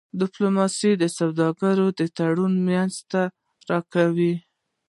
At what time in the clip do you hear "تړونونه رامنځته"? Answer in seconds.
2.17-3.77